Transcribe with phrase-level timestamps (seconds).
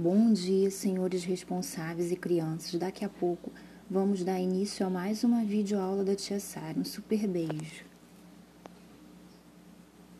[0.00, 2.78] Bom dia, senhores responsáveis e crianças.
[2.78, 3.50] Daqui a pouco
[3.90, 6.78] vamos dar início a mais uma videoaula da Tia Sara.
[6.78, 7.84] Um super beijo.